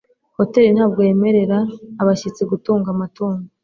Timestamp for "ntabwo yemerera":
0.75-1.57